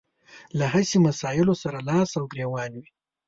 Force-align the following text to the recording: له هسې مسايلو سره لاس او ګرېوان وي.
له 0.57 0.65
هسې 0.73 0.97
مسايلو 1.07 1.53
سره 1.63 1.77
لاس 1.89 2.09
او 2.19 2.23
ګرېوان 2.31 2.71
وي. 2.79 2.87